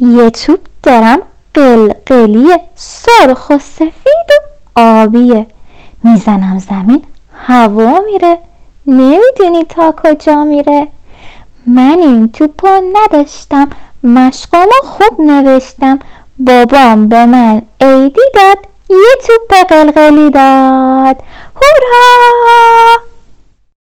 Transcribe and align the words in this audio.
یه 0.00 0.30
چوب 0.30 0.58
دارم 0.82 1.18
قلقلی 1.54 2.48
سرخ 2.74 3.50
و 3.50 3.58
سفید 3.58 4.28
و 4.30 4.80
آبیه. 4.80 5.46
می‌زنم 6.04 6.58
زمین 6.58 7.02
هوا 7.46 8.00
میره. 8.06 8.38
نمی‌دونی 8.86 9.64
تا 9.64 9.94
کجا 10.04 10.44
میره. 10.44 10.88
من 11.66 11.98
این 11.98 12.28
توپو 12.28 12.68
نداشتم. 12.92 13.70
مشقامو 14.04 14.70
خوب 14.82 15.20
نوشتم. 15.20 15.98
بابام 16.38 17.08
به 17.08 17.26
من 17.26 17.62
عیدی 17.80 18.20
داد 18.34 18.58
یه 18.90 19.16
توپ 19.26 19.66
قلقلی 19.68 20.30
داد. 20.30 21.16
هورا! 21.56 22.53